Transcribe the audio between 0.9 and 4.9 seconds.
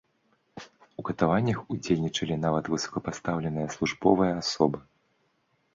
У катаваннях удзельнічалі нават высокапастаўленыя службовыя асобы.